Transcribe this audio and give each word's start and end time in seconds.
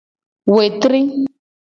Wetri. 0.53 1.01